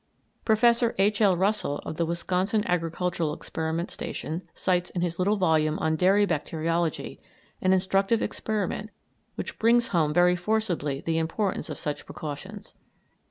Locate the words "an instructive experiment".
7.61-8.89